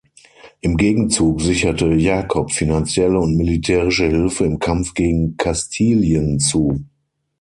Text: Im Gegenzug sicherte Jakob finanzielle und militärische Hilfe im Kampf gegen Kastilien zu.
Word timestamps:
Im 0.61 0.77
Gegenzug 0.77 1.41
sicherte 1.41 1.93
Jakob 1.93 2.51
finanzielle 2.51 3.19
und 3.19 3.37
militärische 3.37 4.07
Hilfe 4.07 4.45
im 4.45 4.57
Kampf 4.57 4.95
gegen 4.95 5.37
Kastilien 5.37 6.39
zu. 6.39 6.83